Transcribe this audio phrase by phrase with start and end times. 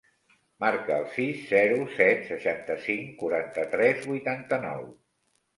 [0.63, 4.85] Marca el sis, zero, set, seixanta-cinc, quaranta-tres, vuitanta-nou.